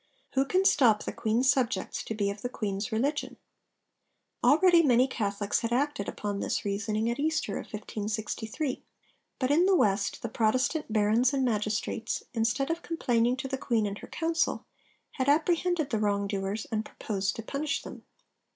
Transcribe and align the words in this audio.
'Who 0.31 0.45
can 0.45 0.65
stop 0.65 1.03
the 1.03 1.13
Queen's 1.13 1.47
subjects 1.47 2.01
to 2.05 2.15
be 2.15 2.31
of 2.31 2.41
the 2.41 2.49
Queen's 2.49 2.91
religion?' 2.91 3.37
Already 4.43 4.81
many 4.81 5.07
Catholics 5.07 5.59
had 5.59 5.71
acted 5.71 6.09
upon 6.09 6.39
this 6.39 6.65
reasoning 6.65 7.07
at 7.11 7.19
Easter 7.19 7.59
of 7.59 7.65
1563; 7.67 8.81
but 9.37 9.51
in 9.51 9.67
the 9.67 9.75
West 9.75 10.23
the 10.23 10.27
Protestant 10.29 10.91
barons 10.91 11.35
and 11.35 11.45
magistrates, 11.45 12.23
instead 12.33 12.71
of 12.71 12.81
complaining 12.81 13.37
to 13.37 13.47
the 13.47 13.59
Queen 13.59 13.85
and 13.85 13.99
her 13.99 14.07
Council, 14.07 14.65
had 15.11 15.29
apprehended 15.29 15.91
the 15.91 15.99
wrong 15.99 16.25
doers 16.25 16.65
and 16.71 16.83
proposed 16.83 17.35
to 17.35 17.43
punish 17.43 17.83
them. 17.83 18.03